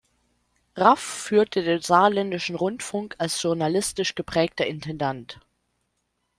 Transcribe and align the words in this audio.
Raff 0.75 0.99
führte 0.99 1.61
den 1.61 1.79
Saarländischen 1.79 2.55
Rundfunk 2.55 3.13
als 3.19 3.39
journalistisch 3.39 4.15
geprägter 4.15 4.65
Intendant. 4.65 5.39